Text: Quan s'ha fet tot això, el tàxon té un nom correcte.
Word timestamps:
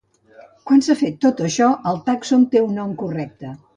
Quan 0.69 0.81
s'ha 0.87 0.95
fet 1.01 1.19
tot 1.25 1.43
això, 1.47 1.67
el 1.91 2.01
tàxon 2.09 2.49
té 2.57 2.65
un 2.67 2.73
nom 2.81 2.97
correcte. 3.03 3.53